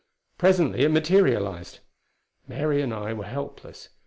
[0.39, 1.77] Presently it materialized!
[2.47, 3.89] Mary and I were helpless.